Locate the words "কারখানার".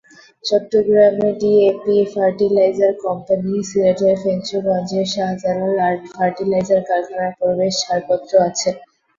6.89-7.31